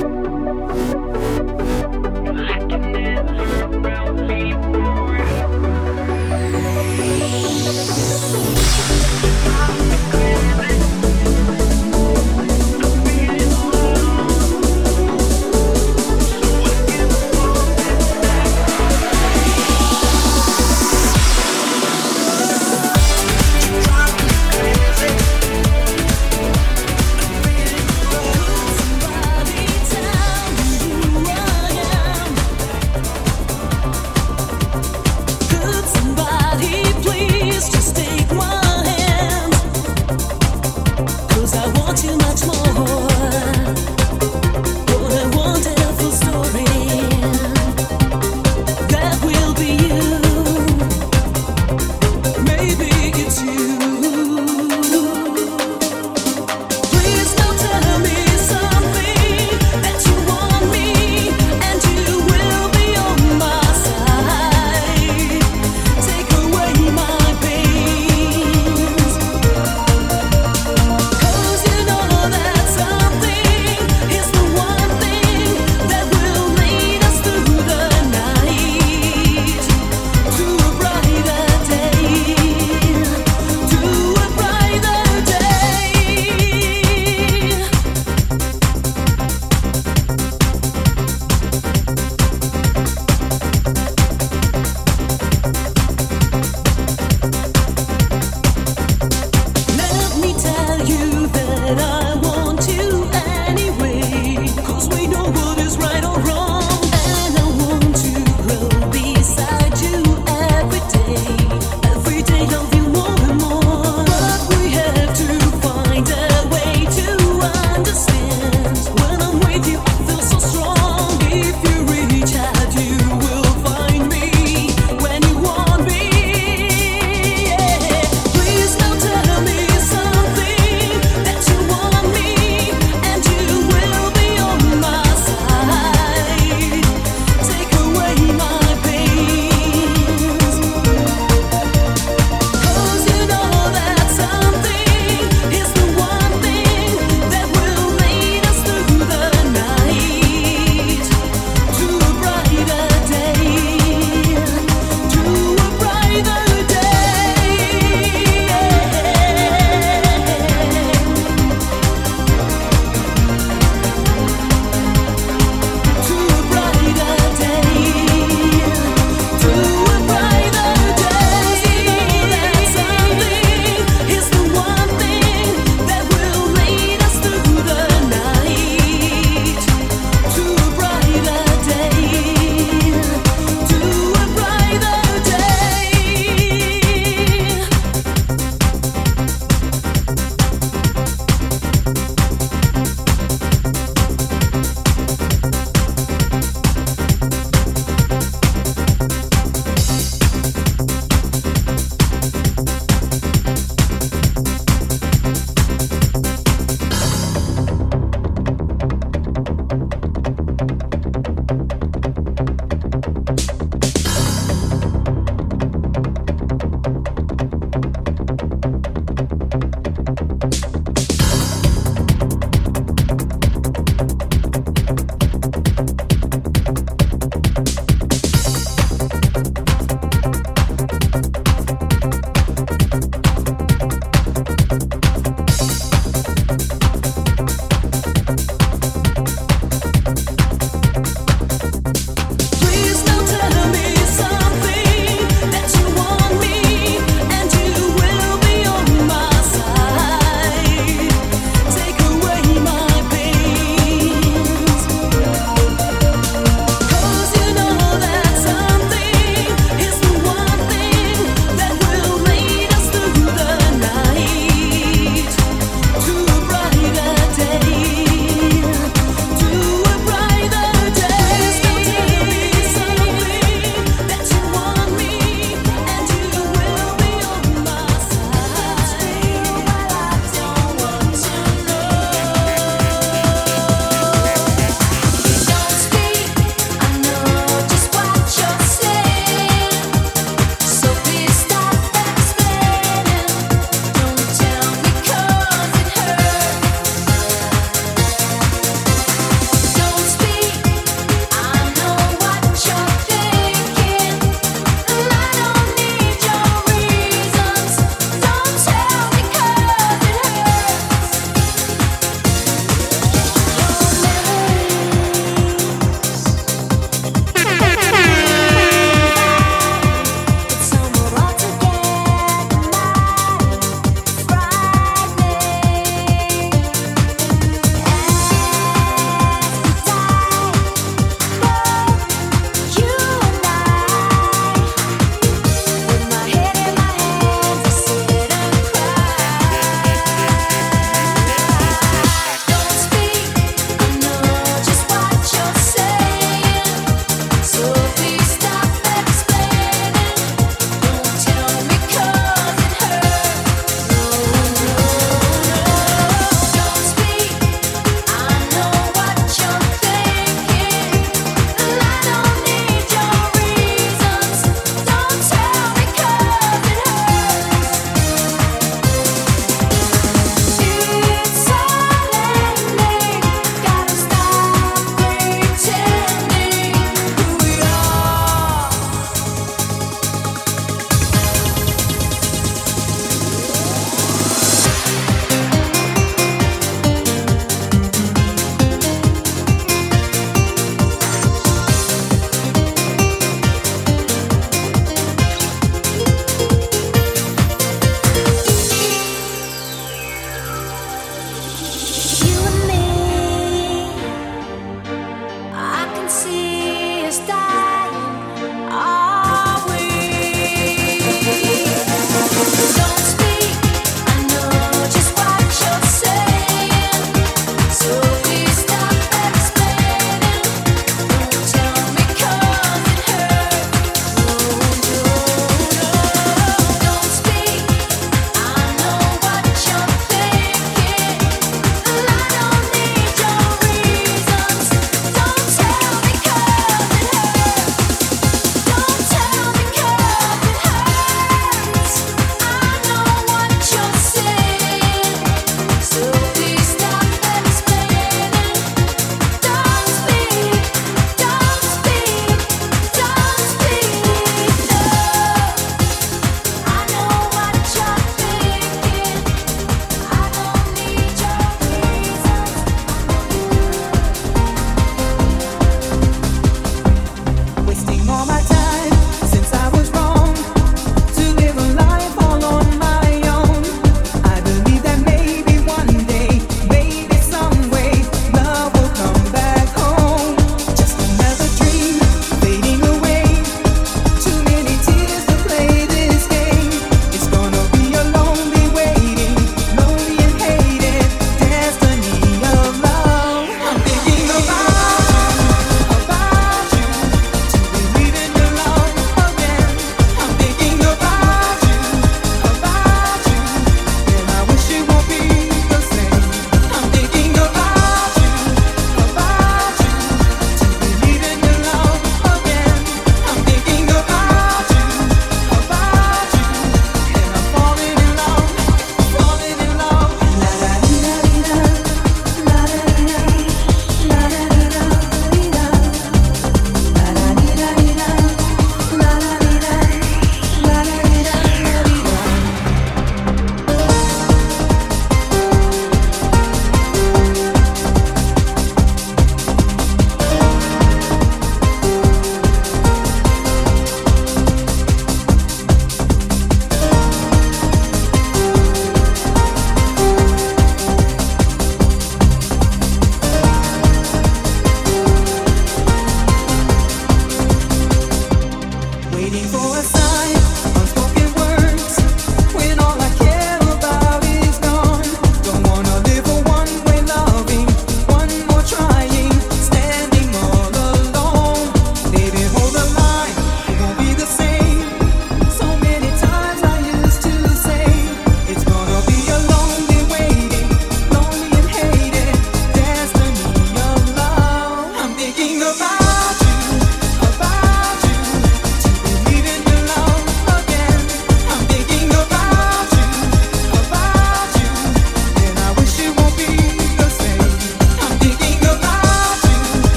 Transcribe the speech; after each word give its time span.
Bye. 0.00 0.21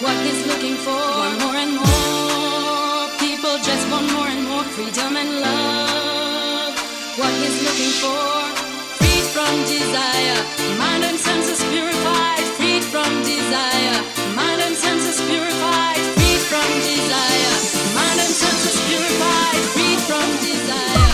What 0.00 0.14
he's 0.24 0.46
looking 0.46 0.76
for, 0.76 0.94
one 0.94 1.38
more 1.42 1.56
and 1.56 1.74
more, 1.74 3.10
people 3.18 3.58
just 3.58 3.90
want 3.90 4.06
more 4.12 4.28
and 4.28 4.46
more 4.46 4.62
freedom 4.62 5.16
and 5.16 5.40
love. 5.40 6.72
What 7.18 7.34
he's 7.42 7.58
looking 7.66 7.90
for 7.98 8.46
freed 8.94 9.26
from 9.34 9.58
desire. 9.66 10.38
Mind 10.78 11.02
and 11.02 11.18
senses 11.18 11.58
purified, 11.74 12.44
freed 12.54 12.84
from 12.84 13.10
desire. 13.26 13.98
Mind 14.38 14.62
and 14.62 14.76
senses 14.76 15.18
purified, 15.26 15.98
freed 16.14 16.42
from 16.46 16.68
desire. 16.78 17.58
Mind 17.98 18.20
and 18.22 18.34
senses 18.38 18.78
purified, 18.86 19.58
freed 19.74 20.00
from 20.06 20.26
desire. 20.46 21.10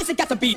Is 0.00 0.08
it 0.08 0.16
got 0.16 0.30
the 0.30 0.36
beat? 0.36 0.56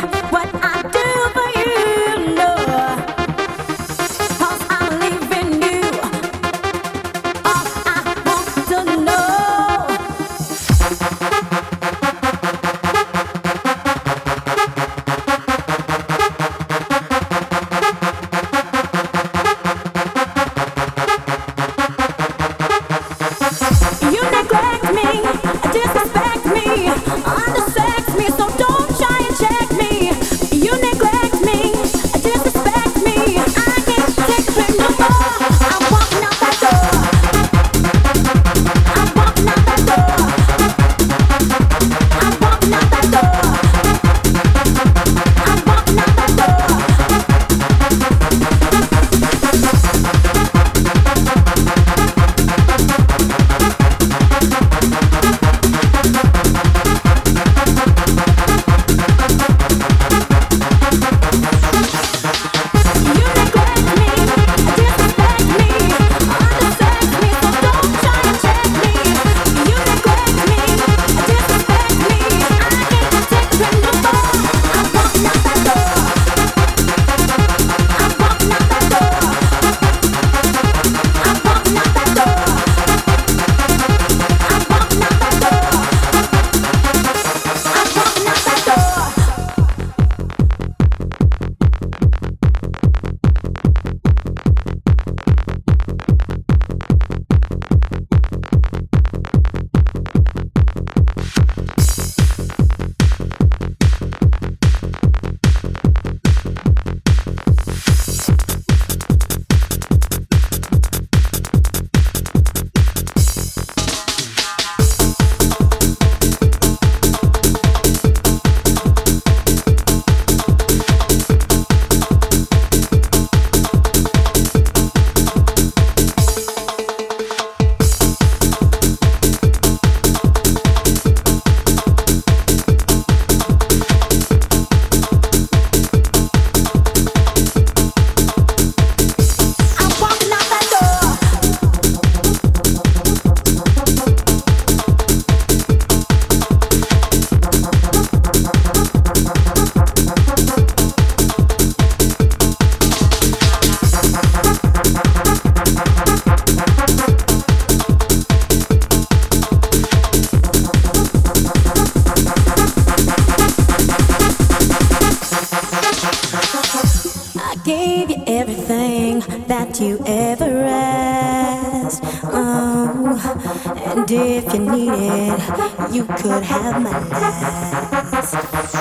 you 175.91 176.05
could 176.05 176.43
have 176.43 176.81
my 176.81 176.99
last. 177.09 178.80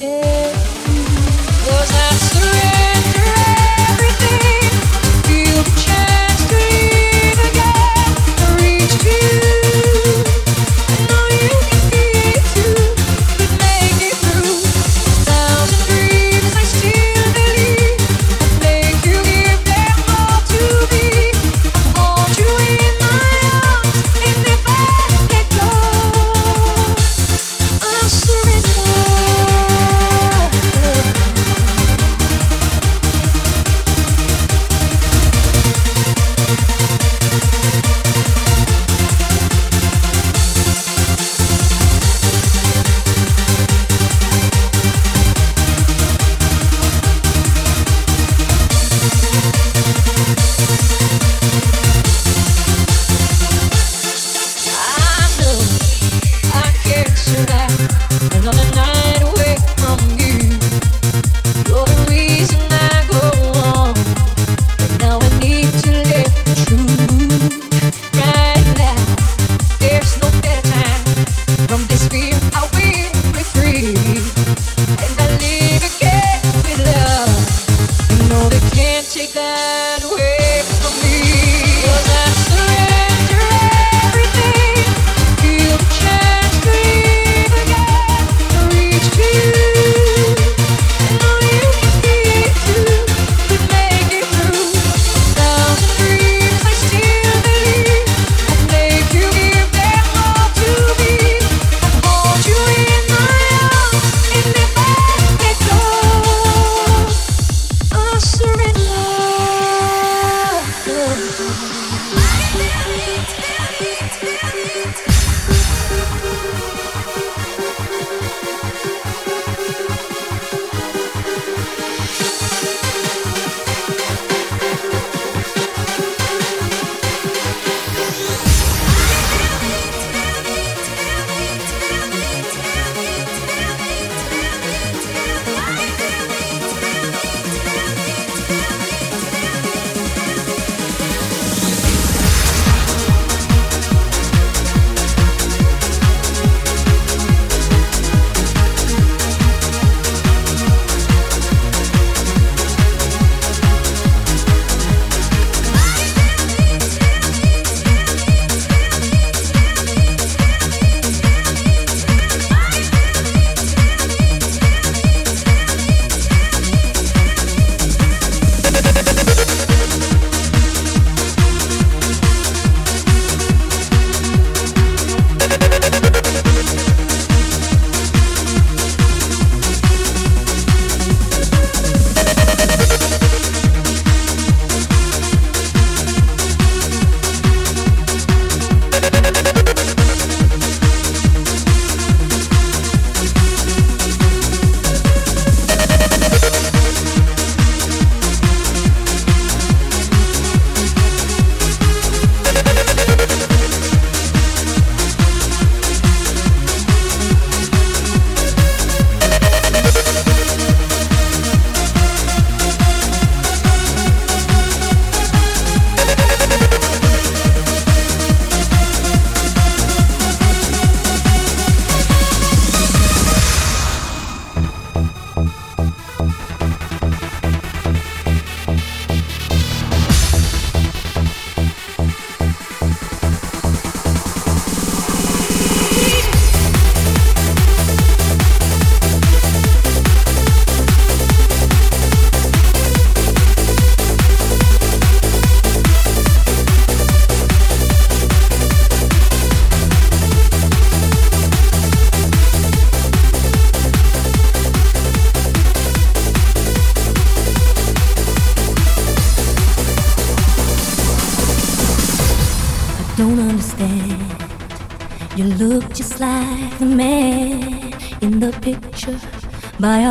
By 0.00 0.48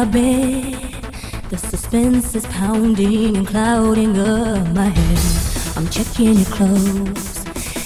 bed. 0.06 0.93
The 1.50 1.58
suspense 1.58 2.36
is 2.36 2.45
pounding 2.48 3.38
and 3.38 3.48
clouding 3.48 4.20
up 4.20 4.68
my 4.76 4.89
head. 4.89 5.78
I'm 5.78 5.88
checking 5.89 6.34
your 6.36 6.45
clothes, 6.45 7.45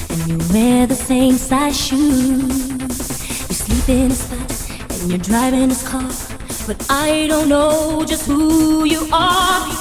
and 0.10 0.28
you 0.28 0.38
wear 0.54 0.88
the 0.88 0.96
same 0.96 1.36
size 1.36 1.80
shoes. 1.80 2.70
You 3.50 3.56
sleep 3.56 3.90
in 3.90 4.12
a 4.12 4.16
spot, 4.16 5.00
and 5.00 5.10
you're 5.10 5.20
driving 5.20 5.70
this 5.70 5.88
car, 5.88 6.12
but 6.68 6.86
I 6.90 7.28
don't 7.28 7.50
know 7.50 8.04
just 8.06 8.26
who 8.26 8.86
you 8.86 9.08
are. 9.12 9.81